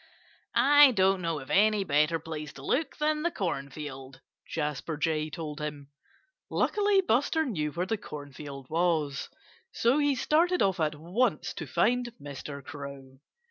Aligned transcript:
"I 0.55 0.93
don't 0.93 1.21
know 1.21 1.39
of 1.39 1.51
any 1.51 1.83
better 1.83 2.17
place 2.17 2.51
to 2.53 2.65
look 2.65 2.97
than 2.97 3.21
the 3.21 3.29
cornfield," 3.29 4.19
Jasper 4.47 4.97
Jay 4.97 5.29
told 5.29 5.61
him. 5.61 5.91
Luckily 6.49 7.01
Buster 7.01 7.45
knew 7.45 7.71
where 7.73 7.85
the 7.85 7.97
cornfield 7.99 8.67
was. 8.71 9.29
So 9.71 9.99
he 9.99 10.15
started 10.15 10.63
off 10.63 10.79
at 10.79 10.95
once 10.95 11.53
to 11.53 11.67
find 11.67 12.13
Mr. 12.19 12.63
Crow. 12.65 13.19